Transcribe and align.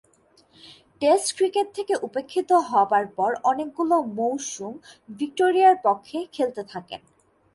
Test 1.01 1.29
cricket 1.37 1.67
থেকে 1.77 1.93
উপেক্ষিত 2.07 2.49
হবার 2.69 3.05
পর 3.17 3.31
অনেকগুলো 3.43 3.95
মৌসুম 4.19 4.73
ভিক্টোরিয়ার 5.09 5.77
পক্ষে 5.83 6.17
খেলতে 6.33 6.61
থাকেন। 6.71 7.01